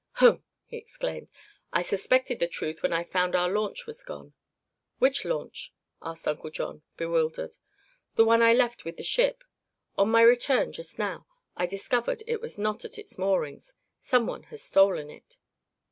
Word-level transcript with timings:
"Humph!" 0.13 0.41
he 0.65 0.77
exclaimed. 0.77 1.29
"I 1.71 1.83
suspected 1.83 2.39
the 2.39 2.47
truth 2.47 2.81
when 2.81 2.91
I 2.91 3.03
found 3.03 3.35
our 3.35 3.47
launch 3.51 3.85
was 3.85 4.01
gone." 4.01 4.33
"Which 4.97 5.25
launch?" 5.25 5.75
asked 6.01 6.27
Uncle 6.27 6.49
John, 6.49 6.81
bewildered. 6.97 7.57
"The 8.15 8.25
one 8.25 8.41
I 8.41 8.51
left 8.51 8.83
with 8.83 8.97
the 8.97 9.03
ship. 9.03 9.43
On 9.99 10.09
my 10.09 10.23
return, 10.23 10.73
just 10.73 10.97
now, 10.97 11.27
I 11.55 11.67
discovered 11.67 12.23
it 12.25 12.41
was 12.41 12.57
not 12.57 12.83
at 12.83 12.97
its 12.97 13.19
moorings. 13.19 13.75
Someone 13.99 14.41
has 14.45 14.63
stolen 14.63 15.11
it." 15.11 15.37